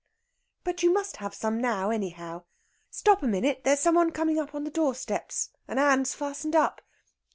"But 0.63 0.81
you 0.81 0.91
must 0.91 1.17
have 1.17 1.35
some 1.35 1.61
now, 1.61 1.91
anyhow. 1.91 2.45
Stop 2.89 3.21
a 3.21 3.27
minute, 3.27 3.61
there's 3.63 3.81
some 3.81 3.93
one 3.93 4.09
coming 4.11 4.39
up 4.39 4.51
the 4.51 4.71
doorsteps 4.71 5.51
and 5.67 5.79
Ann's 5.79 6.15
fastened 6.15 6.55
up.... 6.55 6.81